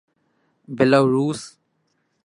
[0.77, 1.41] Belarus